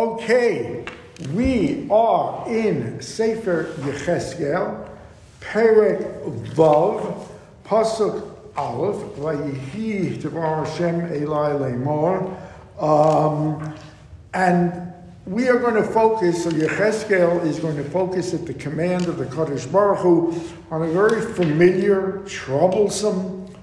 Okay, 0.00 0.82
we 1.34 1.86
are 1.90 2.48
in 2.48 3.02
Sefer 3.02 3.74
Yechezkel, 3.80 4.88
Perek 5.42 6.54
Vav, 6.54 7.28
Pasuk 7.66 8.34
Aleph, 8.56 8.96
Vayihi 9.16 10.16
Tevar 10.16 10.64
Hashem 10.64 11.22
Eli 11.22 11.50
Lemor, 11.50 12.34
um, 12.82 13.74
and 14.32 14.90
we 15.26 15.48
are 15.48 15.58
going 15.58 15.74
to 15.74 15.84
focus, 15.84 16.44
so 16.44 16.50
Yechezkel 16.50 17.44
is 17.44 17.60
going 17.60 17.76
to 17.76 17.84
focus 17.84 18.32
at 18.32 18.46
the 18.46 18.54
command 18.54 19.06
of 19.06 19.18
the 19.18 19.26
Kadosh 19.26 19.70
Baruch 19.70 19.98
Hu 19.98 20.40
on 20.70 20.80
a 20.80 20.90
very 20.90 21.20
familiar, 21.34 22.22
troublesome, 22.26 23.54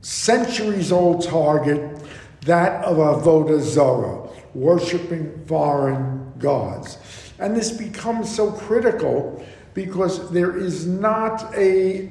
centuries 0.00 0.90
old 0.90 1.22
target, 1.22 2.02
that 2.46 2.82
of 2.82 2.96
Avodah 2.96 3.60
Zarah 3.60 4.25
worshiping 4.56 5.44
foreign 5.46 6.32
gods. 6.38 6.98
And 7.38 7.54
this 7.54 7.70
becomes 7.70 8.34
so 8.34 8.50
critical 8.52 9.44
because 9.74 10.30
there 10.30 10.56
is 10.56 10.86
not 10.86 11.54
a 11.54 12.10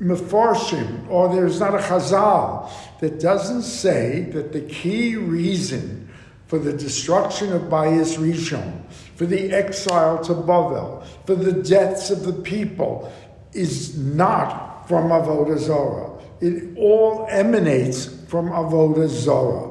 mefarshim 0.00 1.08
or 1.08 1.32
there's 1.32 1.60
not 1.60 1.74
a 1.74 1.78
chazal 1.78 2.68
that 3.00 3.20
doesn't 3.20 3.62
say 3.62 4.22
that 4.32 4.52
the 4.52 4.62
key 4.62 5.14
reason 5.14 6.08
for 6.46 6.58
the 6.58 6.72
destruction 6.72 7.52
of 7.52 7.62
Bayis 7.62 8.16
Rishon, 8.16 8.90
for 9.14 9.26
the 9.26 9.52
exile 9.52 10.22
to 10.24 10.32
Bavel, 10.32 11.06
for 11.26 11.34
the 11.34 11.52
deaths 11.52 12.10
of 12.10 12.24
the 12.24 12.32
people, 12.32 13.12
is 13.52 13.96
not 13.98 14.88
from 14.88 15.10
Avodah 15.10 15.58
Zorah. 15.58 16.10
It 16.40 16.76
all 16.76 17.26
emanates 17.30 18.06
from 18.28 18.48
Avodah 18.48 19.08
Zorah. 19.08 19.67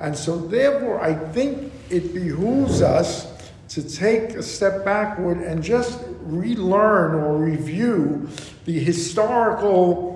And 0.00 0.16
so, 0.16 0.38
therefore, 0.38 1.00
I 1.00 1.14
think 1.14 1.72
it 1.90 2.12
behooves 2.12 2.82
us 2.82 3.32
to 3.68 3.82
take 3.82 4.30
a 4.30 4.42
step 4.42 4.84
backward 4.84 5.38
and 5.38 5.62
just 5.62 6.00
relearn 6.20 7.14
or 7.14 7.36
review 7.36 8.28
the 8.64 8.78
historical 8.78 10.14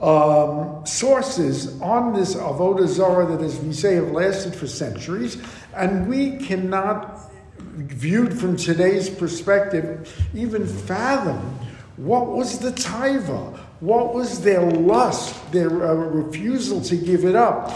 um, 0.00 0.86
sources 0.86 1.80
on 1.80 2.14
this 2.14 2.34
Avodah 2.34 2.86
Zarah 2.86 3.26
that, 3.26 3.44
as 3.44 3.58
we 3.60 3.72
say, 3.72 3.96
have 3.96 4.10
lasted 4.10 4.54
for 4.54 4.66
centuries. 4.66 5.40
And 5.74 6.08
we 6.08 6.38
cannot, 6.38 7.20
viewed 7.60 8.38
from 8.38 8.56
today's 8.56 9.10
perspective, 9.10 10.12
even 10.34 10.66
fathom 10.66 11.58
what 11.96 12.28
was 12.28 12.60
the 12.60 12.70
taiva, 12.70 13.58
what 13.80 14.14
was 14.14 14.40
their 14.42 14.70
lust, 14.70 15.52
their 15.52 15.68
uh, 15.68 15.94
refusal 15.94 16.80
to 16.82 16.96
give 16.96 17.24
it 17.24 17.34
up 17.34 17.72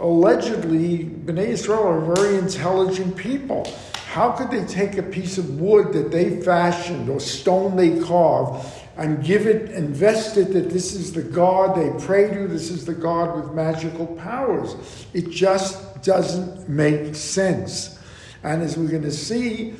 allegedly, 0.00 1.04
Bnei 1.04 1.48
Israel 1.48 1.86
are 1.86 2.14
very 2.14 2.36
intelligent 2.36 3.16
people. 3.16 3.66
How 4.06 4.30
could 4.30 4.50
they 4.50 4.64
take 4.64 4.96
a 4.96 5.02
piece 5.02 5.38
of 5.38 5.60
wood 5.60 5.92
that 5.92 6.10
they 6.10 6.40
fashioned 6.40 7.08
or 7.08 7.18
stone 7.18 7.76
they 7.76 7.98
carved 8.00 8.66
and 8.96 9.24
give 9.24 9.46
it, 9.46 9.72
invest 9.72 10.36
it 10.36 10.52
that 10.52 10.70
this 10.70 10.94
is 10.94 11.12
the 11.12 11.22
God 11.22 11.76
they 11.76 12.04
pray 12.04 12.32
to, 12.32 12.46
this 12.46 12.70
is 12.70 12.84
the 12.84 12.94
God 12.94 13.34
with 13.34 13.52
magical 13.54 14.06
powers? 14.06 14.76
It 15.14 15.30
just 15.30 16.02
doesn't 16.02 16.68
make 16.68 17.14
sense. 17.16 17.98
And 18.44 18.62
as 18.62 18.76
we're 18.76 18.90
going 18.90 19.02
to 19.02 19.10
see, 19.10 19.74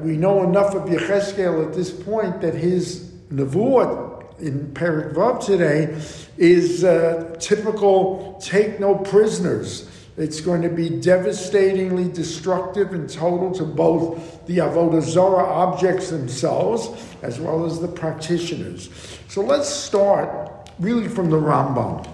we 0.00 0.16
know 0.16 0.44
enough 0.44 0.74
of 0.74 0.84
Yechezkel 0.88 1.66
at 1.66 1.74
this 1.74 1.90
point 1.90 2.40
that 2.40 2.54
his 2.54 3.12
nevuah 3.30 4.11
in 4.42 4.66
Perek 4.74 5.14
Vav 5.14 5.44
today 5.44 5.96
is 6.36 6.82
uh, 6.82 7.36
typical 7.38 8.38
take 8.42 8.80
no 8.80 8.96
prisoners. 8.96 9.88
It's 10.16 10.40
going 10.40 10.60
to 10.62 10.68
be 10.68 10.90
devastatingly 10.90 12.08
destructive 12.12 12.92
and 12.92 13.08
total 13.08 13.52
to 13.54 13.64
both 13.64 14.44
the 14.46 14.58
Avodah 14.58 15.00
Zorah 15.00 15.44
objects 15.44 16.10
themselves 16.10 16.90
as 17.22 17.40
well 17.40 17.64
as 17.64 17.80
the 17.80 17.88
practitioners. 17.88 18.90
So 19.28 19.40
let's 19.40 19.68
start 19.68 20.70
really 20.78 21.08
from 21.08 21.30
the 21.30 21.38
Rambam. 21.38 22.06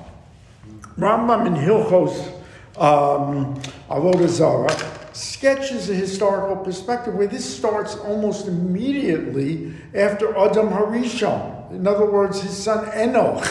Rambam 0.96 1.46
in 1.46 1.54
Hilchos 1.54 2.28
um, 2.76 3.60
Avodah 3.90 4.28
Zorah 4.28 4.94
sketches 5.12 5.90
a 5.90 5.94
historical 5.94 6.56
perspective 6.56 7.14
where 7.14 7.26
this 7.26 7.56
starts 7.56 7.96
almost 7.96 8.46
immediately 8.46 9.74
after 9.94 10.36
Adam 10.38 10.68
Harishon. 10.68 11.57
In 11.70 11.86
other 11.86 12.10
words, 12.10 12.40
his 12.40 12.56
son 12.56 12.90
Enoch 12.98 13.46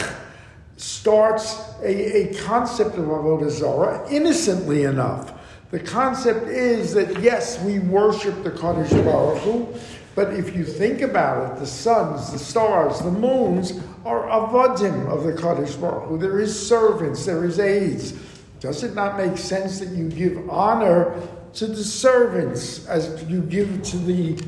starts 0.76 1.60
a, 1.82 2.30
a 2.30 2.34
concept 2.42 2.96
of 2.96 3.04
Avodah 3.04 3.50
Zarah 3.50 4.06
innocently 4.10 4.84
enough. 4.84 5.32
The 5.70 5.80
concept 5.80 6.48
is 6.48 6.94
that 6.94 7.20
yes, 7.20 7.62
we 7.62 7.78
worship 7.78 8.42
the 8.42 8.50
Kadosh 8.50 8.90
Baruch 9.04 9.42
Hu, 9.42 9.68
but 10.14 10.32
if 10.32 10.56
you 10.56 10.64
think 10.64 11.02
about 11.02 11.52
it, 11.52 11.58
the 11.60 11.66
suns, 11.66 12.32
the 12.32 12.38
stars, 12.38 13.00
the 13.00 13.10
moons 13.10 13.72
are 14.04 14.26
avodim 14.28 15.06
of 15.08 15.24
the 15.24 15.32
Kadosh 15.32 15.78
Baruch 15.80 16.08
Hu. 16.08 16.18
There 16.18 16.40
is 16.40 16.68
servants, 16.68 17.26
there 17.26 17.44
is 17.44 17.60
aides. 17.60 18.14
Does 18.60 18.82
it 18.82 18.94
not 18.94 19.18
make 19.18 19.36
sense 19.36 19.78
that 19.78 19.90
you 19.90 20.08
give 20.08 20.48
honor 20.48 21.14
to 21.54 21.66
the 21.66 21.84
servants 21.84 22.86
as 22.86 23.22
you 23.24 23.42
give 23.42 23.82
to 23.82 23.98
the 23.98 24.38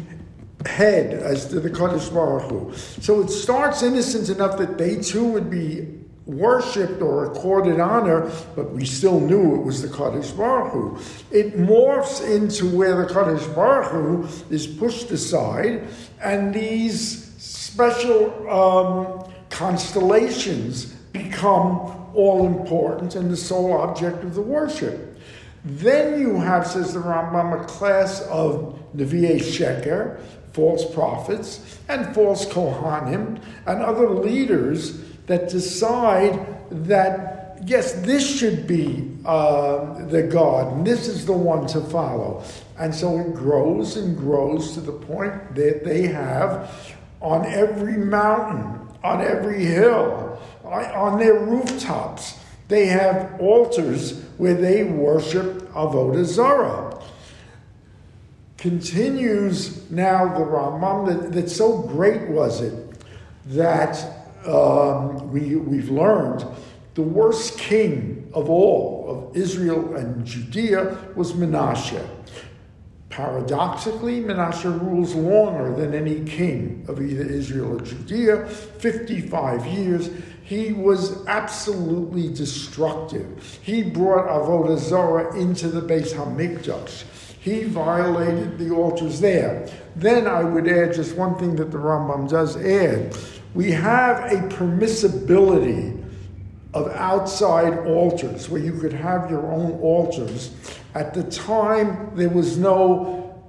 head, 0.67 1.15
as 1.15 1.47
to 1.47 1.61
the 1.61 1.71
Kadosh 1.71 2.13
Baruch 2.13 2.51
Hu. 2.51 2.75
So 2.75 3.21
it 3.21 3.29
starts 3.29 3.83
innocent 3.83 4.29
enough 4.29 4.59
that 4.59 4.77
they 4.79 4.97
too 4.97 5.25
would 5.25 5.51
be 5.51 5.89
worshipped 6.27 7.03
or 7.03 7.25
accorded 7.25 7.81
honor, 7.81 8.31
but 8.55 8.71
we 8.71 8.85
still 8.85 9.21
knew 9.21 9.57
it 9.57 9.65
was 9.65 9.83
the 9.83 9.89
Kadosh 9.89 10.37
Baruch 10.37 10.73
Hu. 10.73 10.99
It 11.31 11.57
morphs 11.57 12.25
into 12.25 12.67
where 12.67 13.05
the 13.05 13.13
Kadosh 13.13 13.55
Baruch 13.55 13.91
Hu 13.91 14.29
is 14.55 14.67
pushed 14.67 15.11
aside, 15.11 15.89
and 16.23 16.55
these 16.55 17.27
special 17.39 18.51
um, 18.51 19.33
constellations 19.49 20.87
become 21.13 21.97
all 22.15 22.47
important 22.47 23.15
and 23.15 23.31
the 23.31 23.37
sole 23.37 23.73
object 23.73 24.23
of 24.23 24.35
the 24.35 24.43
worship. 24.43 25.19
Then 25.65 26.21
you 26.21 26.37
have, 26.41 26.67
says 26.67 26.95
the 26.95 27.01
Rambam, 27.01 27.61
a 27.61 27.65
class 27.65 28.23
of 28.23 28.79
Nevi'e 28.97 29.39
Sheker, 29.39 30.21
false 30.53 30.85
prophets, 30.93 31.79
and 31.89 32.15
false 32.15 32.47
Kohanim, 32.47 33.41
and 33.67 33.83
other 33.83 34.09
leaders 34.09 35.01
that 35.27 35.49
decide 35.49 36.47
that, 36.71 37.59
yes, 37.65 37.93
this 37.93 38.39
should 38.39 38.67
be 38.67 39.17
uh, 39.25 40.05
the 40.07 40.23
God, 40.23 40.73
and 40.73 40.87
this 40.87 41.09
is 41.09 41.27
the 41.27 41.33
one 41.33 41.67
to 41.69 41.81
follow. 41.81 42.43
And 42.79 42.95
so 42.95 43.19
it 43.21 43.35
grows 43.35 43.97
and 43.97 44.17
grows 44.17 44.73
to 44.75 44.81
the 44.81 44.93
point 44.93 45.55
that 45.55 45.85
they 45.85 46.07
have 46.07 46.95
on 47.21 47.45
every 47.47 47.97
mountain, 47.97 48.89
on 49.05 49.21
every 49.21 49.65
hill, 49.65 50.41
on 50.65 51.19
their 51.19 51.39
rooftops, 51.39 52.39
they 52.69 52.87
have 52.87 53.41
altars 53.41 54.23
where 54.39 54.55
they 54.55 54.85
worship 54.85 55.71
Avodah 55.73 56.25
Zarah. 56.25 56.90
Continues 58.61 59.91
now 59.91 60.37
the 60.39 60.45
Rambam 60.45 61.07
that, 61.07 61.33
that 61.33 61.49
so 61.49 61.79
great 61.79 62.29
was 62.29 62.61
it 62.61 62.75
that 63.47 64.29
um, 64.45 65.33
we, 65.33 65.57
we've 65.57 65.89
learned 65.89 66.45
the 66.93 67.01
worst 67.01 67.59
king 67.59 68.31
of 68.35 68.51
all 68.51 69.31
of 69.31 69.35
Israel 69.35 69.97
and 69.97 70.27
Judea 70.27 70.95
was 71.17 71.33
Menashe. 71.33 72.07
Paradoxically, 73.09 74.21
Menashe 74.21 74.65
rules 74.65 75.15
longer 75.15 75.75
than 75.75 75.95
any 75.95 76.23
king 76.25 76.85
of 76.87 77.01
either 77.01 77.25
Israel 77.25 77.79
or 77.79 77.81
Judea, 77.81 78.47
55 78.47 79.67
years. 79.69 80.11
He 80.43 80.75
was 80.75 81.27
absolutely 81.27 82.29
destructive. 82.29 83.59
He 83.63 83.83
brought 83.83 84.29
Avodah 84.29 84.79
Zarah 84.79 85.35
into 85.35 85.69
the 85.69 85.81
Beis 85.81 86.13
Hamikdash. 86.13 87.05
He 87.41 87.65
violated 87.65 88.59
the 88.59 88.71
altars 88.71 89.21
there. 89.21 89.69
Then 89.97 90.27
I 90.27 90.45
would 90.45 90.69
add 90.69 90.95
just 90.95 91.17
one 91.17 91.37
thing 91.37 91.57
that 91.57 91.71
the 91.71 91.79
Rambam 91.79 92.29
does 92.29 92.57
add. 92.57 93.17
We 93.55 93.73
have 93.73 94.33
a 94.33 94.37
permissibility 94.55 95.97
of 96.73 96.89
outside 96.93 97.79
altars 97.87 98.49
where 98.49 98.61
you 98.61 98.79
could 98.79 98.93
have 98.93 99.29
your 99.29 99.51
own 99.51 99.73
altars 99.81 100.53
at 100.95 101.15
the 101.15 101.23
time, 101.25 102.11
there 102.15 102.29
was 102.29 102.59
no 102.59 103.41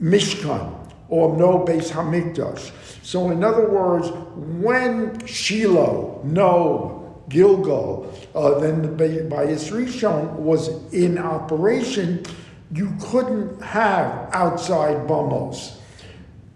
Mishkan 0.00 0.74
or 1.08 1.36
no 1.36 1.58
Beis 1.58 1.90
Hamikdash. 1.90 2.72
So, 3.02 3.30
in 3.30 3.44
other 3.44 3.68
words, 3.68 4.08
when 4.34 5.26
Shiloh, 5.26 6.22
no 6.24 7.22
Gilgal, 7.28 8.12
uh, 8.34 8.58
then 8.60 8.82
the 8.82 8.88
Bayis 8.88 9.70
Rishon 9.70 10.32
was 10.36 10.68
in 10.92 11.18
operation, 11.18 12.24
you 12.72 12.94
couldn't 13.00 13.60
have 13.62 14.30
outside 14.32 15.08
bamos. 15.08 15.76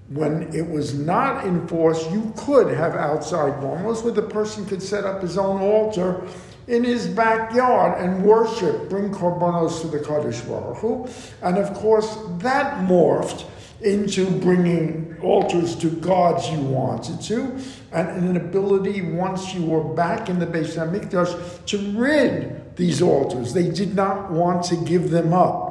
When 0.09 0.55
it 0.55 0.69
was 0.69 0.95
not 0.95 1.45
enforced, 1.45 2.11
you 2.11 2.33
could 2.37 2.73
have 2.75 2.95
outside 2.95 3.61
bamos 3.61 4.05
where 4.05 4.13
the 4.13 4.23
person 4.23 4.67
could 4.67 4.83
set 4.83 5.05
up 5.05 5.23
his 5.23 5.39
own 5.39 5.61
altar 5.61 6.27
in 6.67 6.85
his 6.85 7.07
backyard 7.07 8.01
and 8.01 8.25
worship, 8.25 8.89
bring 8.89 9.11
korbanos 9.11 9.81
to 9.83 9.89
the 9.89 9.99
Kadosh 9.99 10.47
Baruch 10.49 10.79
Hu. 10.79 11.09
And 11.43 11.59
of 11.59 11.75
course, 11.75 12.17
that 12.39 12.87
morphed 12.87 13.47
into 13.83 14.31
bringing 14.41 15.17
altars 15.23 15.77
to 15.77 15.91
gods 15.91 16.49
you 16.49 16.61
wanted 16.61 17.21
to, 17.23 17.59
and 17.93 18.09
an 18.09 18.37
ability 18.37 19.03
once 19.03 19.55
you 19.55 19.65
were 19.65 19.85
back 19.85 20.29
in 20.29 20.39
the 20.39 20.47
Beis 20.47 20.75
Hamikdash 20.77 21.65
to 21.67 21.79
rid 21.99 22.77
these 22.77 23.03
altars. 23.03 23.53
They 23.53 23.71
did 23.71 23.95
not 23.95 24.31
want 24.31 24.65
to 24.67 24.77
give 24.77 25.11
them 25.11 25.33
up. 25.33 25.64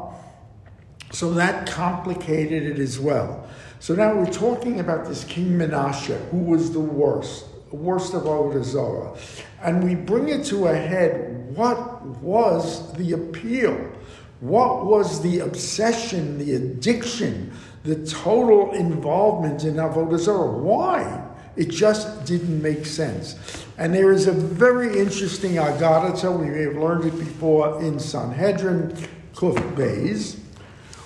So 1.14 1.32
that 1.36 1.70
complicated 1.70 2.64
it 2.64 2.80
as 2.80 3.00
well. 3.00 3.48
So 3.80 3.94
now 3.94 4.16
we're 4.16 4.32
talking 4.32 4.80
about 4.80 5.06
this 5.06 5.24
King 5.26 5.58
Menashe, 5.60 6.18
who 6.30 6.40
was 6.40 6.72
the 6.72 6.80
worst, 6.80 7.46
worst 7.70 8.16
of 8.16 8.24
Avodah 8.24 8.64
Zarah. 8.64 9.16
And 9.62 9.84
we 9.84 9.94
bring 9.94 10.30
it 10.30 10.44
to 10.46 10.68
a 10.68 10.76
head, 10.76 11.56
what 11.56 12.04
was 12.18 12.92
the 12.94 13.14
appeal? 13.14 13.92
What 14.40 14.86
was 14.86 15.22
the 15.22 15.40
obsession, 15.40 16.40
the 16.40 16.56
addiction, 16.56 17.54
the 17.84 18.06
total 18.08 18.72
involvement 18.72 19.66
in 19.66 19.76
Avodah 19.76 20.18
Zarah? 20.18 20.52
Why? 20.52 21.30
It 21.56 21.70
just 21.70 22.26
didn't 22.26 22.60
make 22.60 22.88
sense. 22.88 23.36
And 23.78 23.94
there 23.94 24.12
is 24.12 24.26
a 24.26 24.32
very 24.32 24.98
interesting 24.98 25.54
Agadata, 25.54 26.36
we 26.36 26.48
may 26.48 26.64
have 26.64 26.76
learned 26.76 27.06
it 27.06 27.20
before 27.20 27.80
in 27.84 28.00
Sanhedrin, 28.00 28.96
Kuf 29.36 29.56
Beis, 29.76 30.40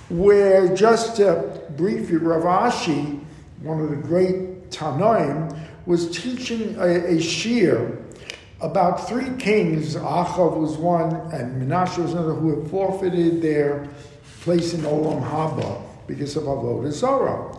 where 0.09 0.75
just 0.75 1.21
briefly, 1.75 2.18
Rav 2.18 2.44
Ashi, 2.44 3.19
one 3.62 3.81
of 3.81 3.89
the 3.89 3.95
great 3.95 4.69
Tanoim, 4.69 5.57
was 5.86 6.09
teaching 6.12 6.75
a, 6.77 7.15
a 7.15 7.21
shir 7.21 7.98
about 8.62 9.07
three 9.07 9.30
kings. 9.38 9.95
Achav 9.95 10.57
was 10.57 10.77
one, 10.77 11.15
and 11.31 11.62
Menashe 11.62 11.98
was 11.98 12.13
another, 12.13 12.33
who 12.33 12.59
had 12.59 12.69
forfeited 12.69 13.42
their 13.42 13.88
place 14.42 14.74
in 14.74 14.81
Olam 14.81 15.21
Haba 15.30 15.81
because 16.07 16.36
of 16.36 16.44
Avodah 16.44 16.92
Zarah. 16.92 17.57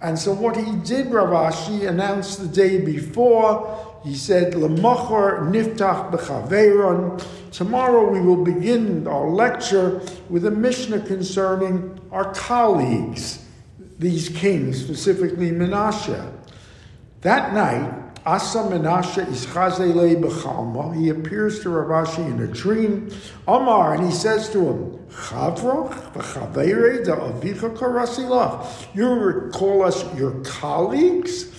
And 0.00 0.16
so 0.16 0.32
what 0.32 0.56
he 0.56 0.76
did, 0.76 1.10
Rav 1.10 1.52
Ashi 1.52 1.88
announced 1.88 2.40
the 2.40 2.46
day 2.46 2.80
before, 2.80 4.00
he 4.04 4.14
said, 4.14 4.54
Lemachar 4.54 5.50
niftach 5.50 6.12
b'chaveron. 6.12 7.20
Tomorrow 7.52 8.10
we 8.10 8.20
will 8.20 8.44
begin 8.44 9.06
our 9.06 9.28
lecture 9.28 10.00
with 10.28 10.44
a 10.46 10.50
Mishnah 10.50 11.00
concerning 11.00 11.98
our 12.10 12.32
colleagues, 12.34 13.44
these 13.98 14.28
kings, 14.28 14.82
specifically 14.82 15.50
Menashe. 15.50 16.32
That 17.22 17.52
night, 17.52 18.08
Asa 18.24 18.58
Menashe 18.58 19.26
is 19.28 19.46
chazele 19.46 20.22
b'chalma. 20.22 20.94
He 20.94 21.08
appears 21.08 21.60
to 21.60 21.70
Rav 21.70 22.06
Ashi 22.06 22.26
in 22.26 22.40
a 22.42 22.46
dream. 22.46 23.10
Omar, 23.46 23.94
and 23.94 24.04
he 24.04 24.12
says 24.12 24.50
to 24.50 24.58
him, 24.58 24.98
Chavroch 25.08 26.12
da 26.12 26.20
avicha 26.20 27.74
karasilach. 27.76 28.94
You 28.94 29.50
call 29.52 29.82
us 29.82 30.04
your 30.14 30.32
colleagues? 30.44 31.57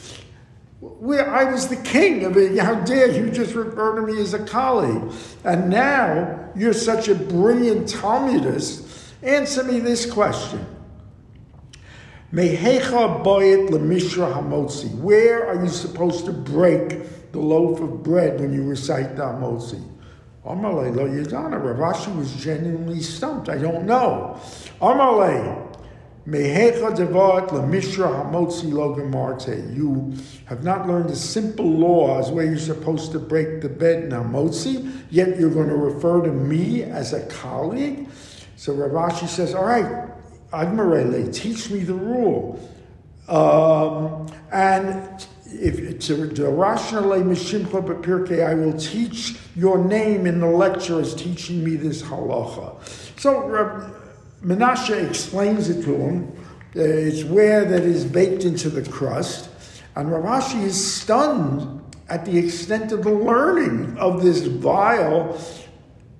Where 0.79 1.29
I 1.29 1.43
was 1.43 1.67
the 1.67 1.75
king 1.75 2.23
of 2.23 2.37
it. 2.37 2.57
How 2.57 2.75
dare 2.75 3.11
you 3.11 3.29
just 3.31 3.53
refer 3.53 3.95
to 3.95 4.01
me 4.01 4.21
as 4.21 4.33
a 4.33 4.45
colleague? 4.45 5.11
And 5.43 5.69
now 5.69 6.51
you're 6.55 6.73
such 6.73 7.09
a 7.09 7.15
brilliant 7.15 7.89
Talmudist. 7.89 8.87
Answer 9.21 9.63
me 9.63 9.81
this 9.81 10.09
question. 10.09 10.65
Mehecha 12.31 13.23
boyet 13.23 13.69
lemishra 13.71 14.31
hamotzi. 14.31 14.93
Where 14.95 15.47
are 15.47 15.61
you 15.61 15.69
supposed 15.69 16.25
to 16.25 16.31
break 16.31 17.31
the 17.31 17.39
loaf 17.39 17.81
of 17.81 18.01
bread 18.01 18.39
when 18.39 18.53
you 18.53 18.63
recite 18.63 19.17
the 19.17 19.23
hamotzi? 19.23 19.83
Amalei 20.45 20.95
lo 20.95 21.09
yadana. 21.09 21.61
Rav 21.61 21.95
Ashi 21.95 22.15
was 22.15 22.33
genuinely 22.35 23.01
stumped. 23.01 23.49
I 23.49 23.57
don't 23.57 23.85
know. 23.85 24.39
Amalei 24.81 25.68
You 26.25 26.43
have 30.45 30.63
not 30.63 30.87
learned 30.87 31.09
the 31.09 31.15
simple 31.15 31.71
laws 31.71 32.31
where 32.31 32.45
you're 32.45 32.57
supposed 32.57 33.11
to 33.13 33.19
break 33.19 33.61
the 33.61 33.69
bed 33.69 34.03
in 34.03 34.09
hamotzi, 34.09 34.91
yet 35.09 35.39
you're 35.39 35.49
going 35.49 35.69
to 35.69 35.75
refer 35.75 36.21
to 36.21 36.31
me 36.31 36.83
as 36.83 37.13
a 37.13 37.25
colleague. 37.27 38.09
So 38.57 38.73
Rav 38.73 39.11
Ashi 39.11 39.27
says, 39.27 39.55
"All 39.55 39.65
right, 39.65 40.09
Agmarele, 40.51 41.33
teach 41.33 41.71
me 41.71 41.79
the 41.79 41.93
rule." 41.93 42.59
Um, 43.27 44.27
and 44.51 45.25
if 45.45 45.99
to 46.05 46.15
Rashnale 46.15 47.23
Mishimcha 47.23 47.83
Bepirke, 47.83 48.45
I 48.45 48.53
will 48.53 48.73
teach 48.73 49.37
your 49.55 49.77
name 49.77 50.27
in 50.27 50.39
the 50.39 50.47
lecture 50.47 50.99
as 50.99 51.15
teaching 51.15 51.63
me 51.63 51.75
this 51.75 52.03
halacha. 52.03 52.75
So 53.19 53.47
Menashe 54.43 55.07
explains 55.07 55.69
it 55.69 55.83
to 55.83 55.95
him. 55.95 56.31
Uh, 56.75 56.81
it's 56.81 57.23
where 57.23 57.65
that 57.65 57.83
is 57.83 58.05
baked 58.05 58.45
into 58.45 58.69
the 58.69 58.87
crust. 58.89 59.49
And 59.95 60.11
Rav 60.11 60.43
Ashi 60.43 60.63
is 60.63 60.95
stunned 61.01 61.81
at 62.07 62.25
the 62.25 62.37
extent 62.37 62.91
of 62.91 63.03
the 63.03 63.11
learning 63.11 63.97
of 63.97 64.23
this 64.23 64.41
vile 64.41 65.33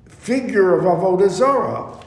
figure 0.06 0.77
of 0.77 0.83
Avodah 0.83 1.30
Zorah. 1.30 1.98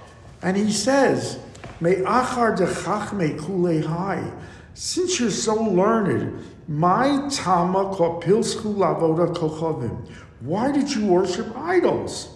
And 0.43 0.56
he 0.56 0.70
says, 0.70 1.38
Me 1.81 1.94
achar 1.97 2.56
dechachme 2.56 3.38
kulehai. 3.38 4.38
Since 4.75 5.20
you're 5.20 5.31
so 5.31 5.55
learned, 5.55 6.44
my 6.69 7.29
tama 7.31 7.94
kopilschu 7.94 8.75
lavoda 8.75 9.35
kochavim. 9.35 10.09
Why 10.41 10.73
did 10.73 10.93
you 10.93 11.06
worship 11.06 11.56
idols? 11.56 12.29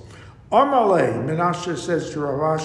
Amalei, 0.52 1.12
Menashe 1.26 1.76
says 1.76 2.10
to 2.12 2.20
Rav 2.20 2.60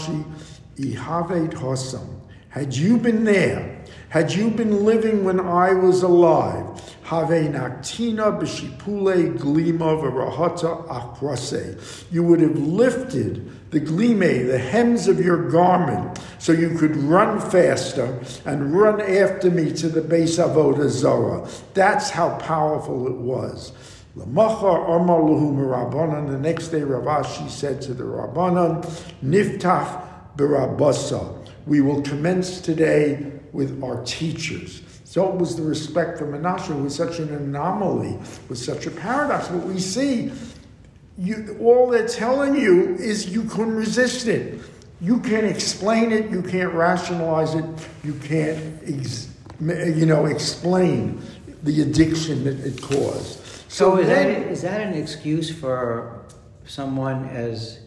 Ihavet 0.77 1.53
Hossam. 1.53 2.21
Had 2.49 2.75
you 2.75 2.97
been 2.97 3.23
there, 3.23 3.81
had 4.09 4.33
you 4.33 4.49
been 4.49 4.83
living 4.83 5.23
when 5.23 5.39
I 5.39 5.71
was 5.71 6.03
alive, 6.03 6.65
Have 7.03 7.29
Naktina 7.29 8.37
Bishipule 8.37 9.37
Glima 9.37 10.01
Varahata 10.01 10.85
Akrase. 10.87 12.03
You 12.11 12.23
would 12.23 12.41
have 12.41 12.59
lifted 12.59 13.49
the 13.71 13.79
glime, 13.79 14.47
the 14.47 14.57
hems 14.57 15.07
of 15.07 15.23
your 15.23 15.49
garment, 15.49 16.19
so 16.39 16.51
you 16.51 16.77
could 16.77 16.97
run 16.97 17.39
faster 17.39 18.19
and 18.45 18.73
run 18.75 18.99
after 18.99 19.49
me 19.49 19.71
to 19.75 19.87
the 19.87 20.01
base 20.01 20.37
of 20.37 20.91
Zara. 20.91 21.47
That's 21.73 22.09
how 22.09 22.37
powerful 22.37 23.07
it 23.07 23.15
was. 23.15 23.71
Lamachar 24.17 24.93
Amar 24.93 25.21
Luhu 25.21 26.29
The 26.29 26.37
next 26.37 26.67
day, 26.67 26.81
Rav 26.81 27.25
Ashi 27.25 27.49
said 27.49 27.81
to 27.83 27.93
the 27.93 28.03
Rabbanan, 28.03 28.83
Niftach 29.23 30.10
Birabasa. 30.37 31.37
We 31.65 31.81
will 31.81 32.01
commence 32.01 32.61
today 32.61 33.31
with 33.51 33.83
our 33.83 34.03
teachers. 34.03 34.81
So 35.03 35.27
it 35.27 35.35
was 35.35 35.57
the 35.57 35.63
respect 35.63 36.17
for 36.17 36.25
Menashe, 36.25 36.67
who 36.67 36.83
was 36.83 36.95
such 36.95 37.19
an 37.19 37.33
anomaly, 37.33 38.17
was 38.47 38.63
such 38.63 38.85
a 38.85 38.91
paradox. 38.91 39.49
What 39.49 39.65
we 39.65 39.79
see, 39.79 40.31
you, 41.17 41.57
all 41.59 41.89
they're 41.89 42.07
telling 42.07 42.55
you 42.55 42.95
is 42.95 43.29
you 43.29 43.43
couldn't 43.43 43.75
resist 43.75 44.27
it. 44.27 44.61
You 45.01 45.19
can't 45.19 45.45
explain 45.45 46.11
it. 46.11 46.31
You 46.31 46.41
can't 46.41 46.73
rationalize 46.73 47.55
it. 47.55 47.65
You 48.03 48.13
can't, 48.13 48.81
ex, 48.87 49.27
you 49.59 50.05
know, 50.05 50.27
explain 50.27 51.21
the 51.63 51.81
addiction 51.81 52.45
that 52.45 52.59
it 52.59 52.81
caused. 52.81 53.39
So, 53.67 53.95
so 53.95 53.97
is, 53.97 54.07
then, 54.07 54.41
that, 54.43 54.51
is 54.51 54.61
that 54.61 54.81
an 54.81 54.93
excuse 54.93 55.53
for 55.53 56.23
someone 56.65 57.27
as 57.29 57.79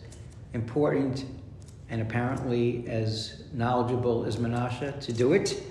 important 0.52 1.24
and 1.90 2.00
apparently 2.00 2.86
as 2.88 3.44
knowledgeable 3.52 4.24
as 4.24 4.36
Menashe 4.36 5.00
to 5.00 5.12
do 5.12 5.32
it? 5.32 5.62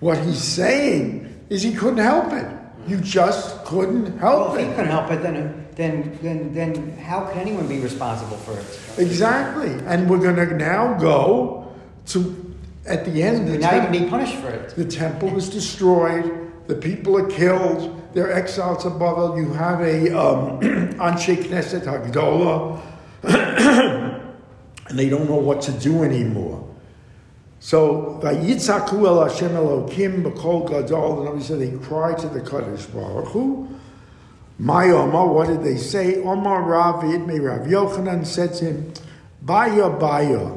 What 0.00 0.18
he's 0.18 0.42
saying 0.42 1.46
is 1.48 1.62
he 1.62 1.72
couldn't 1.72 1.98
help 1.98 2.32
it. 2.32 2.46
You 2.86 2.98
just 2.98 3.64
couldn't 3.64 4.18
help 4.18 4.48
well, 4.50 4.54
it. 4.56 4.62
If 4.62 4.68
he 4.68 4.74
couldn't 4.74 4.90
help 4.90 5.10
it, 5.10 5.22
then, 5.22 5.66
then, 5.74 6.18
then, 6.20 6.54
then 6.54 6.96
how 6.98 7.26
can 7.26 7.38
anyone 7.38 7.66
be 7.66 7.80
responsible 7.80 8.36
for 8.38 8.58
it? 8.58 9.00
Exactly. 9.02 9.70
And 9.86 10.08
we're 10.10 10.18
going 10.18 10.36
to 10.36 10.54
now 10.56 10.94
go 10.94 11.72
to, 12.06 12.54
at 12.86 13.04
the 13.04 13.22
end, 13.22 13.48
the 13.48 13.58
now 13.58 13.70
temp- 13.70 13.92
be 13.92 14.06
punished 14.06 14.36
for 14.36 14.48
it. 14.48 14.70
The 14.76 14.84
temple 14.84 15.30
was 15.30 15.48
destroyed. 15.48 16.52
The 16.66 16.74
people 16.74 17.16
are 17.16 17.28
killed. 17.28 18.02
They're 18.12 18.32
exiled 18.32 18.80
to 18.80 18.90
Babel. 18.90 19.38
You 19.38 19.52
have 19.54 19.80
a 19.80 20.16
um, 20.18 20.60
Anshe 20.60 21.36
Knesset 21.44 21.84
Hagdola. 21.84 22.80
and 24.94 25.00
they 25.00 25.08
don't 25.08 25.28
know 25.28 25.34
what 25.34 25.60
to 25.60 25.72
do 25.72 26.04
anymore. 26.04 26.64
So 27.58 28.20
Vayitzaku 28.22 29.04
el 29.04 29.28
Hashem 29.28 29.50
Elokim 29.50 30.22
b'kol 30.22 30.70
gadol, 30.70 31.32
and 31.32 31.42
said 31.42 31.58
they 31.58 31.72
cried 31.84 32.18
to 32.18 32.28
the 32.28 32.40
Kadosh 32.40 32.94
Baruch 32.94 33.26
Hu. 33.30 33.68
My 34.56 34.90
Omar, 34.90 35.26
what 35.26 35.48
did 35.48 35.64
they 35.64 35.76
say? 35.76 36.22
Omar 36.22 36.62
Ravid, 36.62 37.26
may 37.26 37.40
Rav 37.40 37.66
Yochanan 37.66 38.24
said 38.24 38.54
to 38.54 38.66
him, 38.66 38.92
Baya 39.42 39.90
Baya. 39.90 40.50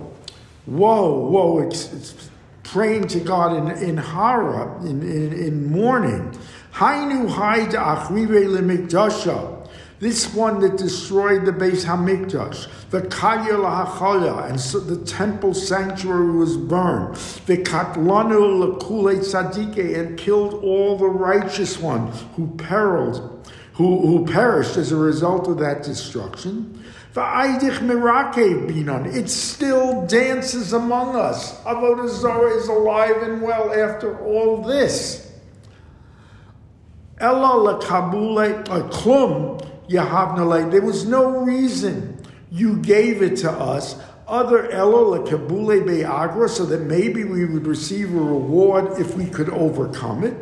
Whoa, 0.67 1.17
whoa, 1.17 1.61
it's, 1.61 1.91
it's 1.93 2.29
praying 2.61 3.07
to 3.07 3.19
God 3.19 3.55
in, 3.55 3.89
in 3.89 3.97
Hara, 3.97 4.79
in, 4.81 5.01
in, 5.01 5.33
in 5.33 5.71
mourning. 5.71 6.37
Hainu 6.73 7.27
haida 7.27 7.77
achrive 7.77 8.27
lemikdasha. 8.27 9.56
This 9.99 10.31
one 10.31 10.59
that 10.59 10.77
destroyed 10.77 11.45
the 11.45 11.51
Beis 11.51 11.83
Hamikdash, 11.83 12.67
the 12.91 13.01
Kalya 13.01 13.57
lahachalya, 13.57 14.47
and 14.47 14.61
so 14.61 14.79
the 14.79 15.03
temple 15.03 15.55
sanctuary 15.55 16.37
was 16.37 16.55
burned. 16.55 17.15
The 17.47 17.57
Katlanu 17.57 18.77
lekule 18.79 19.17
tzadike, 19.17 19.97
and 19.99 20.15
killed 20.15 20.53
all 20.63 20.97
the 20.97 21.07
righteous 21.07 21.79
one 21.79 22.11
who 22.35 22.47
periled, 22.57 23.49
who, 23.73 24.05
who 24.05 24.31
perished 24.31 24.77
as 24.77 24.91
a 24.91 24.97
result 24.97 25.47
of 25.47 25.57
that 25.57 25.81
destruction. 25.81 26.83
The 27.13 27.21
Aidich 27.21 27.79
Mirake 27.79 28.69
Binon, 28.69 29.11
it 29.11 29.29
still 29.29 30.05
dances 30.05 30.73
among 30.73 31.15
us. 31.15 31.59
Avodah 31.61 32.07
Zarah 32.07 32.55
is 32.55 32.67
alive 32.67 33.23
and 33.23 33.41
well 33.41 33.73
after 33.73 34.23
all 34.23 34.61
this. 34.61 35.31
Ella 37.19 37.79
lekabule 37.79 38.63
klum 38.91 39.56
There 39.87 40.81
was 40.81 41.05
no 41.05 41.41
reason 41.41 42.17
you 42.51 42.77
gave 42.77 43.21
it 43.21 43.37
to 43.37 43.51
us 43.51 43.95
other 44.27 44.69
Ella 44.71 45.19
lekabule 45.19 45.85
be'agra, 45.85 46.49
so 46.49 46.65
that 46.65 46.81
maybe 46.81 47.23
we 47.23 47.45
would 47.45 47.65
receive 47.65 48.13
a 48.13 48.19
reward 48.19 48.99
if 48.99 49.15
we 49.15 49.25
could 49.25 49.49
overcome 49.49 50.23
it. 50.25 50.35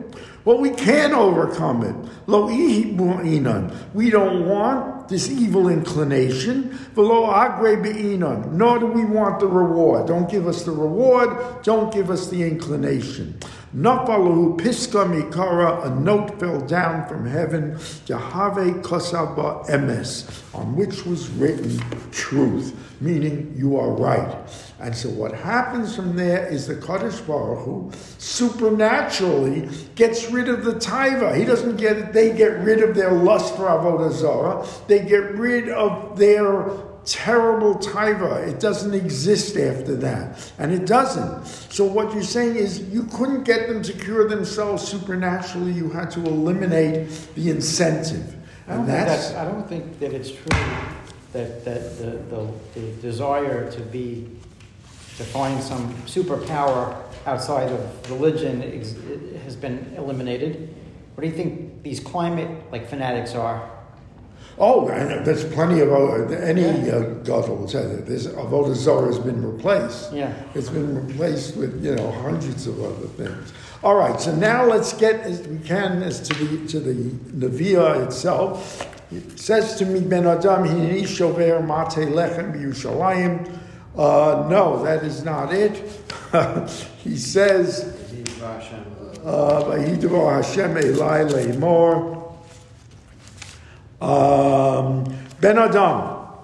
Well, 0.44 0.58
we 0.58 0.72
can 0.72 1.14
overcome 1.14 1.84
it. 1.84 1.96
Lo 2.28 2.48
We 2.48 4.10
don't 4.10 4.48
want 4.48 5.08
this 5.08 5.30
evil 5.30 5.70
inclination. 5.70 6.70
Velo 6.94 7.28
agre 7.28 7.82
be'inan. 7.82 8.54
Nor 8.54 8.80
do 8.80 8.86
we 8.88 9.06
want 9.06 9.40
the 9.40 9.48
reward. 9.48 10.08
Don't 10.08 10.30
give 10.30 10.48
us 10.48 10.64
the 10.64 10.72
reward. 10.72 11.64
Don't 11.64 11.92
give 11.94 12.10
us 12.10 12.28
the 12.28 12.44
inclination. 12.44 13.40
Nafalu 13.76 14.58
piska 14.58 15.04
mikara, 15.06 15.86
a 15.86 15.90
note 16.00 16.40
fell 16.40 16.62
down 16.62 17.06
from 17.10 17.26
heaven, 17.26 17.74
Yahave 18.06 18.82
kosaba 18.82 19.68
emes, 19.68 20.42
on 20.56 20.78
which 20.78 21.06
was 21.06 21.28
written 21.32 21.78
truth, 22.10 22.74
meaning 23.02 23.54
you 23.54 23.78
are 23.78 23.90
right. 23.92 24.34
And 24.80 24.96
so 24.96 25.10
what 25.10 25.34
happens 25.34 25.94
from 25.94 26.16
there 26.16 26.48
is 26.48 26.68
the 26.68 26.76
Kadosh 26.76 27.28
Baruch 27.28 27.66
Hu 27.66 27.92
supernaturally 28.18 29.68
gets 29.96 30.32
rid 30.32 30.48
of 30.48 30.64
the 30.64 30.76
taiva. 30.76 31.36
He 31.36 31.44
doesn't 31.44 31.76
get 31.76 31.98
it, 31.98 32.14
they 32.14 32.32
get 32.32 32.62
rid 32.62 32.82
of 32.82 32.96
their 32.96 33.12
lust 33.12 33.58
for 33.58 33.64
Avodah 33.64 34.14
Zarah. 34.14 34.66
They 34.88 35.00
get 35.00 35.36
rid 35.36 35.68
of 35.68 36.18
their 36.18 36.95
terrible 37.06 37.76
taiva. 37.76 38.48
It 38.48 38.60
doesn't 38.60 38.94
exist 38.94 39.56
after 39.58 39.96
that. 39.98 40.52
And 40.58 40.72
it 40.72 40.86
doesn't. 40.86 41.46
So 41.46 41.86
what 41.86 42.14
you're 42.14 42.24
saying 42.24 42.56
is 42.56 42.82
you 42.90 43.04
couldn't 43.04 43.44
get 43.44 43.68
them 43.68 43.82
to 43.84 43.94
cure 43.94 44.28
themselves 44.28 44.88
supernaturally. 44.88 45.72
You 45.72 45.90
had 45.90 46.12
to 46.12 46.20
eliminate 46.22 47.10
the 47.36 47.50
incentive. 47.50 48.36
And 48.68 48.88
that's, 48.88 49.30
that's, 49.30 49.36
I 49.36 49.46
don't 49.46 49.68
think 49.68 50.00
that 50.00 50.14
it's 50.14 50.32
true 50.32 50.60
that, 51.34 51.64
that 51.66 51.98
the, 52.00 52.12
the, 52.36 52.52
the 52.74 52.92
desire 53.02 53.72
to 53.72 53.82
be 53.82 54.28
to 55.18 55.24
find 55.24 55.62
some 55.64 55.94
superpower 56.04 57.02
outside 57.26 57.72
of 57.72 58.12
religion 58.12 58.62
has 59.44 59.56
been 59.56 59.94
eliminated. 59.98 60.74
What 61.14 61.22
do 61.22 61.28
you 61.28 61.36
think 61.36 61.84
these 61.84 62.00
climate 62.00 62.50
like 62.72 62.90
fanatics 62.90 63.34
are? 63.36 63.70
Oh, 64.58 64.88
and 64.88 65.26
there's 65.26 65.44
plenty 65.44 65.82
of 65.82 65.92
uh, 65.92 66.34
any 66.36 66.62
yeah. 66.62 66.96
uh, 66.96 67.02
gadol 67.24 67.58
will 67.58 67.68
say 67.68 67.86
that 67.86 68.06
this 68.06 68.26
avodah 68.28 68.74
zarah 68.74 69.08
has 69.08 69.20
been 69.20 69.44
replaced. 69.44 70.14
Yeah, 70.14 70.34
it's 70.54 70.70
been 70.70 71.06
replaced 71.08 71.58
with 71.58 71.84
you 71.84 71.96
know 71.96 72.10
hundreds 72.12 72.66
of 72.66 72.82
other 72.82 73.08
things. 73.08 73.52
All 73.84 73.96
right, 73.96 74.20
so 74.20 74.34
now 74.34 74.64
let's 74.66 74.94
get 74.94 75.20
as 75.22 75.46
we 75.46 75.60
can 75.60 76.02
as 76.02 76.22
to 76.22 76.34
the 76.34 76.68
to 76.70 76.80
the 76.80 76.94
Neviah 77.48 78.06
itself. 78.06 78.88
It 79.12 79.38
says 79.38 79.76
to 79.76 79.86
me, 79.86 80.00
Ben 80.00 80.26
Adam, 80.26 80.64
Hineni 80.64 81.06
shover 81.06 81.60
mate 81.60 82.08
lechem 82.08 82.54
b'Yushalayim. 82.56 83.60
Uh, 83.98 84.48
no, 84.50 84.82
that 84.84 85.04
is 85.04 85.24
not 85.24 85.54
it. 85.54 85.78
he 87.04 87.18
says, 87.18 87.94
"Vayidvar 89.24 90.38
Hashem 90.38 90.76
Elai 90.76 91.30
Leimor." 91.30 92.25
Um, 94.06 95.04
ben 95.42 95.58
Adam, 95.58 96.00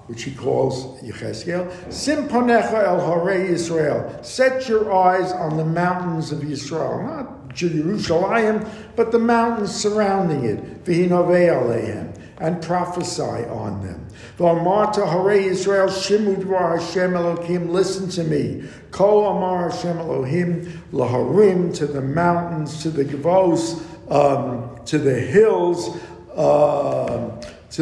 which 0.07 0.23
he 0.23 0.31
calls 0.33 0.99
Yechezkel, 1.03 1.71
Simponecha 1.89 2.87
el 2.87 2.99
Hare 2.99 3.45
Israel. 3.45 4.19
Set 4.23 4.67
your 4.67 4.91
eyes 4.91 5.31
on 5.31 5.57
the 5.57 5.65
mountains 5.65 6.31
of 6.31 6.43
Israel, 6.43 7.03
not 7.03 7.53
Jerusalem, 7.53 8.65
but 8.95 9.11
the 9.11 9.19
mountains 9.19 9.75
surrounding 9.75 10.43
it. 10.45 10.83
Alehem, 10.85 12.17
and 12.39 12.63
prophesy 12.63 13.21
on 13.21 13.85
them. 13.85 14.07
V'amarta 14.39 15.07
Hare 15.07 15.39
Israel 15.39 15.85
Shimud 15.85 16.43
Hashem 16.49 17.13
Elohim. 17.13 17.69
Listen 17.69 18.09
to 18.09 18.23
me. 18.23 18.67
Ko 18.89 19.37
Amar 19.37 19.69
Hashem 19.69 19.99
Elohim 19.99 20.81
laharim 20.91 21.75
to 21.75 21.85
the 21.85 22.01
mountains, 22.01 22.81
to 22.81 22.89
the 22.89 23.05
gavos, 23.05 23.83
um, 24.09 24.83
to 24.85 24.97
the 24.97 25.13
hills 25.13 25.95
uh, 26.35 27.29
to 27.71 27.81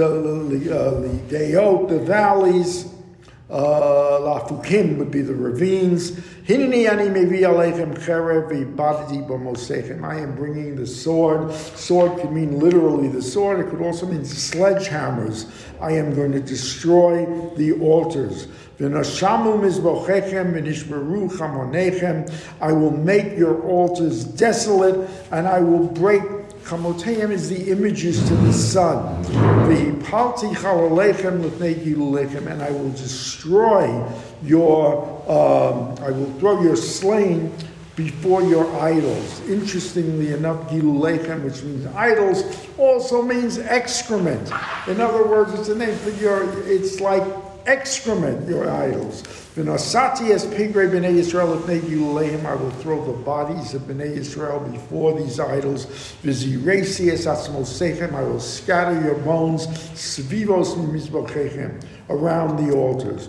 the 1.88 2.00
valleys, 2.06 2.86
Lafukim 3.50 4.98
would 4.98 5.10
be 5.10 5.22
the 5.22 5.34
ravines. 5.34 6.12
Hinini 6.12 6.88
ani 6.90 7.10
mevi 7.10 7.42
aleichem 7.42 7.98
cherev 7.98 8.50
v'ibaditi 8.52 10.04
I 10.04 10.20
am 10.20 10.36
bringing 10.36 10.76
the 10.76 10.86
sword. 10.86 11.52
Sword 11.52 12.22
could 12.22 12.32
mean 12.32 12.60
literally 12.60 13.08
the 13.08 13.22
sword. 13.22 13.60
It 13.60 13.70
could 13.70 13.82
also 13.82 14.06
mean 14.06 14.22
sledgehammers. 14.22 15.48
I 15.82 15.94
am 15.94 16.14
going 16.14 16.32
to 16.34 16.40
destroy 16.40 17.26
the 17.56 17.74
altars. 17.82 18.48
V'nashamu 18.80 19.60
mizbochechem. 19.60 20.56
I 22.62 22.72
will 22.72 22.92
make 22.92 23.38
your 23.38 23.62
altars 23.64 24.24
desolate, 24.24 25.10
and 25.32 25.48
I 25.48 25.60
will 25.60 25.88
break 25.88 26.22
Chamoteim 26.70 27.32
is 27.32 27.50
the 27.50 27.72
images 27.72 28.28
to 28.28 28.36
the 28.36 28.54
sun. 28.54 29.24
The 29.24 30.06
palti 30.06 30.50
chawalechem 30.50 31.42
l'fnei 31.44 32.48
and 32.52 32.62
I 32.62 32.70
will 32.70 32.92
destroy 32.92 34.08
your, 34.44 35.04
um, 35.28 35.98
I 36.04 36.12
will 36.12 36.32
throw 36.34 36.62
your 36.62 36.76
slain 36.76 37.52
before 37.96 38.44
your 38.44 38.72
idols. 38.80 39.42
Interestingly 39.50 40.32
enough, 40.34 40.70
gilulechem, 40.70 41.44
which 41.44 41.64
means 41.64 41.88
idols, 41.96 42.44
also 42.78 43.24
means 43.24 43.58
excrement. 43.58 44.52
In 44.88 45.02
other 45.02 45.28
words, 45.28 45.56
it's 45.56 45.70
a 45.70 45.76
name 45.76 45.98
for 45.98 46.12
your, 46.22 46.48
it's 46.68 47.00
like 47.00 47.24
excrement, 47.66 48.48
your 48.48 48.70
idols. 48.70 49.24
V'nasati 49.60 50.32
es 50.32 50.46
pigre 50.46 50.88
b'nei 50.88 51.18
Yisrael 51.18 51.60
lefnei 51.60 52.46
I 52.46 52.56
will 52.56 52.72
throw 52.80 53.04
the 53.04 53.12
bodies 53.24 53.74
of 53.74 53.82
b'nei 53.82 54.18
Yisrael 54.18 54.72
before 54.72 55.20
these 55.20 55.38
idols. 55.38 55.86
V'ziresi 56.24 57.12
es 57.12 57.26
atzmosechem. 57.26 58.14
I 58.14 58.24
will 58.24 58.40
scatter 58.40 59.02
your 59.02 59.16
bones. 59.16 59.68
Svivos 59.68 60.78
mizbochechem 60.78 61.84
around 62.10 62.58
the 62.58 62.74
altars. 62.76 63.28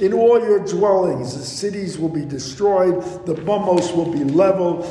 In 0.00 0.12
all 0.12 0.40
your 0.40 0.58
dwellings, 0.64 1.36
the 1.36 1.44
cities 1.44 1.98
will 1.98 2.08
be 2.08 2.24
destroyed, 2.24 3.00
the 3.26 3.34
bamos 3.34 3.94
will 3.94 4.10
be 4.10 4.24
leveled. 4.24 4.84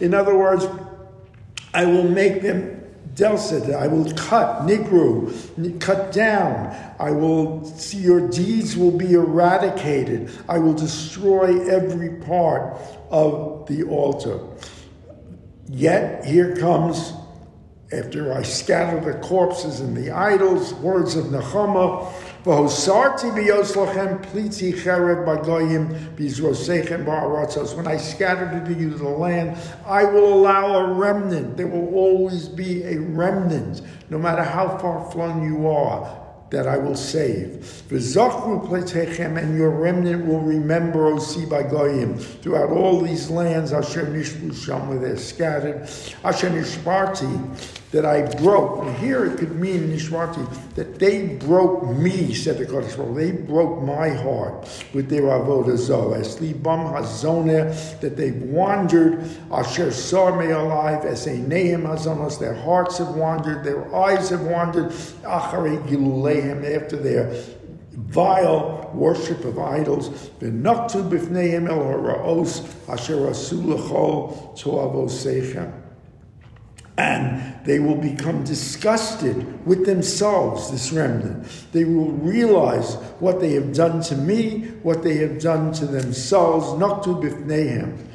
In 0.00 0.14
other 0.14 0.36
words, 0.36 0.66
I 1.72 1.84
will 1.84 2.08
make 2.08 2.42
them 2.42 2.80
Delsid, 3.14 3.74
I 3.74 3.86
will 3.86 4.10
cut, 4.12 4.66
Nigru, 4.66 5.80
cut 5.80 6.12
down. 6.12 6.74
I 6.98 7.10
will 7.10 7.64
see 7.64 7.98
your 7.98 8.28
deeds 8.28 8.76
will 8.76 8.96
be 8.96 9.12
eradicated. 9.12 10.30
I 10.48 10.58
will 10.58 10.74
destroy 10.74 11.68
every 11.68 12.10
part 12.20 12.78
of 13.10 13.66
the 13.66 13.82
altar. 13.84 14.40
Yet 15.68 16.24
here 16.24 16.56
comes, 16.56 17.12
after 17.92 18.32
I 18.32 18.42
scatter 18.42 19.00
the 19.00 19.18
corpses 19.18 19.80
and 19.80 19.96
the 19.96 20.10
idols, 20.12 20.72
words 20.74 21.16
of 21.16 21.26
Nechama, 21.26 22.10
When 22.44 22.66
I 27.86 27.96
scattered 27.96 28.64
to 28.64 28.74
you 28.74 28.90
the 28.90 29.08
land, 29.08 29.58
I 29.86 30.04
will 30.04 30.32
allow 30.34 30.76
a 30.76 30.92
remnant. 30.94 31.56
There 31.58 31.66
will 31.66 31.94
always 31.94 32.48
be 32.48 32.82
a 32.84 32.98
remnant, 32.98 33.82
no 34.08 34.18
matter 34.18 34.42
how 34.42 34.78
far 34.78 35.10
flung 35.10 35.44
you 35.44 35.68
are 35.68 36.20
that 36.50 36.66
I 36.66 36.78
will 36.78 36.96
save. 36.96 37.84
And 37.90 39.56
your 39.56 39.70
remnant 39.70 40.26
will 40.26 40.40
remember 40.40 41.12
Osi 41.12 41.46
Bagoyim 41.46 42.20
throughout 42.42 42.70
all 42.70 43.00
these 43.02 43.30
lands, 43.30 43.72
Asher 43.72 44.06
Nishbu 44.06 44.88
where 44.88 44.98
they're 44.98 45.16
scattered. 45.16 45.88
Asher 46.24 46.50
Nishparti, 46.50 47.79
that 47.92 48.06
I 48.06 48.22
broke. 48.36 48.84
And 48.84 48.96
here 48.98 49.24
it 49.24 49.38
could 49.38 49.56
mean 49.56 49.90
Nishwati 49.90 50.74
that 50.74 50.98
they 50.98 51.26
broke 51.26 51.88
me, 51.96 52.34
said 52.34 52.58
the 52.58 52.66
Kodesh 52.66 52.96
Baruch. 52.96 53.16
They 53.16 53.32
broke 53.32 53.82
my 53.82 54.10
heart 54.10 54.68
with 54.94 55.08
their 55.08 55.22
avodah 55.22 55.76
zoh. 55.76 56.16
As 56.16 56.36
libam 56.36 58.00
that 58.00 58.16
they've 58.16 58.42
wandered. 58.42 59.28
Asher 59.50 59.90
sar 59.90 60.40
me 60.40 60.50
alive 60.50 61.04
as 61.04 61.26
a 61.26 61.30
nehem 61.30 61.82
hazonos. 61.82 62.38
Their 62.38 62.54
hearts 62.54 62.98
have 62.98 63.16
wandered. 63.16 63.64
Their 63.64 63.92
eyes 63.94 64.30
have 64.30 64.42
wandered. 64.42 64.90
Acharei 65.22 65.86
gilulehem 65.88 66.64
after 66.64 66.96
their 66.96 67.32
vile 67.92 68.90
worship 68.94 69.44
of 69.44 69.58
idols. 69.58 70.10
V'naktu 70.40 71.08
b'fneihem 71.10 71.68
el 71.68 71.78
haraos 71.78 72.64
asher 72.88 73.16
asu 73.16 73.64
l'chol 73.66 74.56
to'avosechem 74.56 75.79
and 77.00 77.64
they 77.64 77.78
will 77.78 77.96
become 77.96 78.44
disgusted 78.44 79.66
with 79.66 79.86
themselves, 79.86 80.70
this 80.70 80.92
remnant. 80.92 81.46
They 81.72 81.84
will 81.84 82.10
realize 82.10 82.96
what 83.20 83.40
they 83.40 83.52
have 83.54 83.72
done 83.72 84.02
to 84.02 84.16
me, 84.16 84.72
what 84.82 85.02
they 85.02 85.16
have 85.16 85.40
done 85.40 85.72
to 85.74 85.86
themselves, 85.86 86.78
not 86.78 87.02
Naktu 87.02 87.22
bifnehem. 87.22 88.06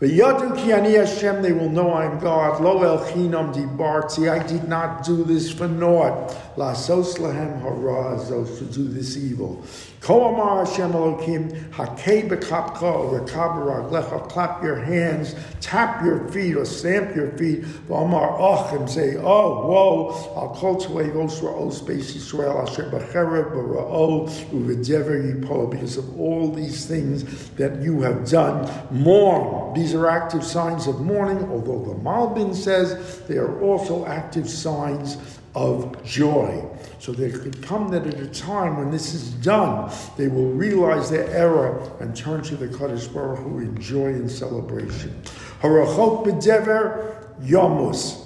V'yadu 0.00 0.56
ki 0.56 0.72
ani 0.72 0.94
Hashem, 0.94 1.42
they 1.42 1.50
will 1.50 1.68
know 1.68 1.90
I 1.90 2.04
am 2.04 2.20
God. 2.20 2.62
Lo 2.62 2.80
el 2.84 2.98
chinam 3.10 3.52
dibarti, 3.52 4.30
I 4.30 4.46
did 4.46 4.68
not 4.68 5.04
do 5.04 5.24
this 5.24 5.52
for 5.52 5.66
naught. 5.66 6.36
La 6.56 6.72
sos 6.74 7.18
lahem 7.18 7.60
hara, 7.60 8.24
to 8.58 8.64
do 8.66 8.86
this 8.86 9.16
evil. 9.16 9.64
Ko 10.00 10.32
amar 10.32 10.64
Hashem 10.64 10.92
Elokim, 10.92 11.70
hakei 11.70 12.28
bekapka, 12.28 13.26
rekab 13.26 13.90
raglecha, 13.90 14.28
clap 14.28 14.62
your 14.62 14.76
hands, 14.76 15.34
tap 15.60 16.04
your 16.04 16.28
feet, 16.28 16.56
or 16.56 16.64
stamp 16.64 17.16
your 17.16 17.30
feet. 17.32 17.62
V'amar 17.88 18.78
and 18.78 18.88
say, 18.88 19.16
oh, 19.16 19.66
whoa, 19.66 20.34
I'll 20.36 20.54
call 20.54 20.76
to 20.76 21.00
a 21.00 21.20
os 21.20 21.82
beis 21.82 22.14
Yisrael, 22.14 22.62
asher 22.62 22.90
b'cherev 22.90 23.52
b'ra'o, 23.52 24.28
u'v'dever 24.52 25.42
yipol, 25.42 25.68
because 25.70 25.96
of 25.96 26.18
all 26.18 26.52
these 26.52 26.86
things 26.86 27.50
that 27.50 27.82
you 27.82 28.00
have 28.02 28.28
done. 28.28 28.70
Mourn. 28.90 29.74
These 29.74 29.94
are 29.94 30.08
active 30.08 30.44
signs 30.44 30.86
of 30.86 31.00
mourning, 31.00 31.44
although 31.50 31.84
the 31.84 32.00
Malbim 32.00 32.54
says 32.54 33.20
they 33.26 33.36
are 33.36 33.60
also 33.60 34.06
active 34.06 34.48
signs 34.48 35.18
of 35.58 36.04
joy. 36.04 36.64
So 37.00 37.12
there 37.12 37.36
could 37.36 37.60
come 37.62 37.88
that 37.90 38.06
at 38.06 38.20
a 38.20 38.28
time 38.28 38.76
when 38.78 38.90
this 38.90 39.12
is 39.12 39.30
done, 39.30 39.92
they 40.16 40.28
will 40.28 40.52
realize 40.52 41.10
their 41.10 41.28
error 41.30 41.90
and 42.00 42.16
turn 42.16 42.42
to 42.44 42.56
the 42.56 42.68
Kadosh 42.68 43.12
Baruch 43.12 43.40
Hu 43.40 43.58
in 43.58 43.80
joy 43.80 44.06
and 44.06 44.30
celebration. 44.30 45.20
Harachot 45.60 46.26
b'dever 46.26 47.26
yamus. 47.40 48.24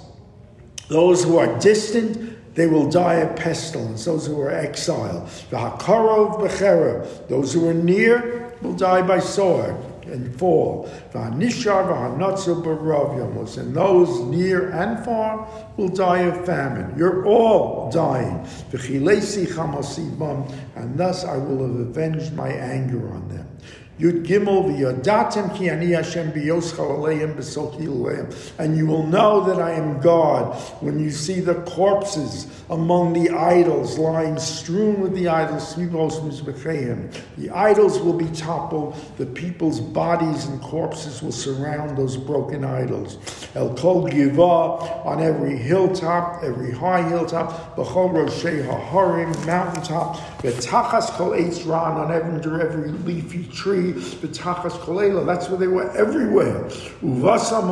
Those 0.89 1.23
who 1.23 1.37
are 1.39 1.59
distant, 1.59 2.53
they 2.53 2.67
will 2.67 2.87
die 2.89 3.15
of 3.15 3.35
pestilence. 3.35 4.05
Those 4.05 4.27
who 4.27 4.39
are 4.39 4.51
exiled. 4.51 5.27
The 5.49 5.57
hakarov 5.57 6.39
b'cherev. 6.39 7.27
Those 7.29 7.51
who 7.51 7.67
are 7.67 7.73
near 7.73 8.55
will 8.61 8.73
die 8.73 9.01
by 9.01 9.19
sword 9.19 9.75
and 10.05 10.37
fall. 10.37 10.89
And 11.13 11.41
those 13.75 14.19
near 14.21 14.69
and 14.71 15.03
far 15.03 15.47
will 15.77 15.89
die 15.89 16.21
of 16.21 16.45
famine. 16.45 16.97
You're 16.97 17.25
all 17.25 17.91
dying. 17.91 18.45
And 20.75 20.97
thus 20.97 21.25
I 21.25 21.37
will 21.37 21.67
have 21.67 21.79
avenged 21.79 22.33
my 22.33 22.49
anger 22.49 23.11
on 23.13 23.27
them. 23.29 23.47
Yud 23.99 24.25
Gimel 24.25 24.65
v'yadatem 24.65 25.55
ki 25.55 25.69
ani 25.69 25.91
Hashem 25.91 26.31
biyoschal 26.31 26.97
aleim 26.97 27.35
b'sochi 27.35 27.85
And 28.57 28.75
you 28.75 28.87
will 28.87 29.05
know 29.05 29.45
that 29.45 29.61
I 29.61 29.73
am 29.73 30.01
God 30.01 30.55
when 30.81 30.97
you 30.97 31.11
see 31.11 31.39
the 31.39 31.53
corpses 31.61 32.47
among 32.71 33.13
the 33.13 33.29
idols 33.29 33.99
lying 33.99 34.39
strewn 34.39 34.99
with 34.99 35.13
the 35.13 35.27
idols. 35.27 35.75
The 35.75 37.51
idols 37.53 37.99
will 37.99 38.13
be 38.13 38.25
toppled. 38.29 38.95
The 39.17 39.27
people's 39.27 39.79
bodies 39.79 40.45
and 40.45 40.59
corpses 40.59 41.21
will 41.21 41.31
surround 41.31 41.95
those 41.95 42.17
broken 42.17 42.65
idols. 42.65 43.19
El 43.53 43.75
kol 43.75 44.09
givah 44.09 45.05
on 45.05 45.21
every 45.21 45.55
hilltop, 45.55 46.41
every 46.43 46.71
high 46.71 47.07
hilltop. 47.07 47.75
B'chol 47.75 48.11
roshei 48.11 48.65
haharim 48.65 49.31
mountaintop. 49.45 50.15
V'tachas 50.41 51.11
kol 51.11 51.33
eitz 51.33 51.63
ran 51.67 51.97
on 51.97 52.11
every, 52.11 52.61
every 52.61 52.89
leafy 52.89 53.43
tree 53.53 53.82
That's 53.91 55.49
where 55.49 55.57
they 55.57 55.67
were 55.67 55.91
everywhere. 55.97 56.63
Uvasa. 57.01 57.63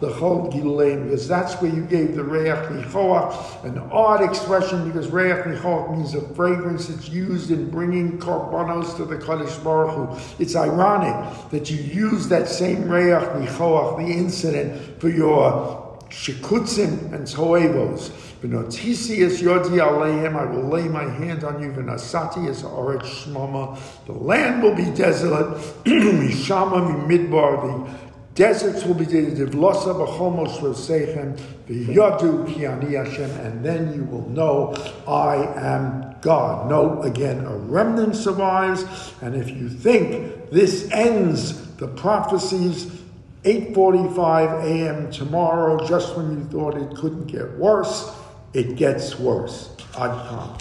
Because 0.00 1.28
that's 1.28 1.54
where 1.60 1.74
you 1.74 1.84
gave 1.84 2.14
the 2.14 2.24
reach 2.24 2.54
nichoach, 2.70 3.64
an 3.64 3.78
odd 3.90 4.22
expression 4.22 4.86
because 4.88 5.08
reach 5.08 5.44
nichoach 5.44 5.96
means 5.96 6.14
a 6.14 6.20
fragrance 6.34 6.86
that's 6.86 7.08
used 7.08 7.50
in 7.50 7.70
bringing 7.70 8.18
korbanos 8.18 8.96
to 8.96 9.04
the 9.04 9.16
Kadosh 9.16 9.62
Baruch 9.62 9.94
Hu. 9.94 10.42
It's 10.42 10.56
ironic 10.56 11.50
that 11.50 11.70
you 11.70 11.76
use 11.78 12.28
that 12.28 12.48
same 12.48 12.88
reach 12.90 13.28
nichoach, 13.30 13.96
the 13.98 14.12
incident, 14.12 15.00
for 15.00 15.08
your 15.08 15.79
shikutzim 16.10 17.12
and 17.12 17.26
toevos. 17.26 18.10
V'notisi 18.40 19.18
yodi 19.18 19.78
aleim, 19.80 20.36
I 20.36 20.44
will 20.46 20.68
lay 20.68 20.88
my 20.88 21.04
hand 21.04 21.44
on 21.44 21.62
you. 21.62 21.70
V'nasati 21.70 22.48
es 22.48 22.62
oret 22.62 23.02
shmama. 23.02 23.78
The 24.06 24.12
land 24.12 24.62
will 24.62 24.74
be 24.74 24.90
desolate. 24.90 25.56
Mishama 25.84 27.06
midbar. 27.06 27.62
The 27.62 27.98
deserts 28.34 28.84
will 28.84 28.94
be 28.94 29.06
desolate. 29.06 29.50
V'losa 29.50 29.94
b'chomos 29.94 30.58
v'seichem. 30.58 31.38
V'yodu 31.68 32.52
ki 32.52 32.66
ani 32.66 32.94
Hashem. 32.94 33.30
And 33.40 33.64
then 33.64 33.94
you 33.94 34.04
will 34.04 34.28
know 34.28 34.74
I 35.06 35.36
am 35.56 36.16
God. 36.20 36.68
No, 36.68 37.02
again, 37.02 37.44
a 37.44 37.56
remnant 37.56 38.16
survives. 38.16 38.84
And 39.20 39.34
if 39.34 39.48
you 39.48 39.68
think 39.68 40.50
this 40.50 40.90
ends 40.90 41.66
the 41.76 41.88
prophecies 41.88 42.99
8:45 43.44 44.64
a.m. 44.64 45.10
tomorrow, 45.10 45.86
just 45.86 46.16
when 46.16 46.30
you 46.38 46.44
thought 46.44 46.76
it 46.76 46.94
couldn't 46.96 47.26
get 47.26 47.56
worse, 47.56 48.14
it 48.52 48.76
gets 48.76 49.18
worse. 49.18 49.74
Ad 49.96 50.10